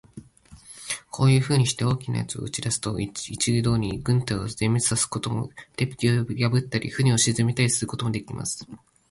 [1.11, 8.65] こういうふうにして、大きな奴を打ち出すと、一度に軍隊を全滅さすことも、鉄壁を破ったり、船を沈めてしまうこともできます。